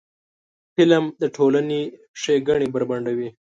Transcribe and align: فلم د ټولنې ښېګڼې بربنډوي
فلم 0.75 1.03
د 1.21 1.23
ټولنې 1.35 1.81
ښېګڼې 2.21 2.67
بربنډوي 2.73 3.29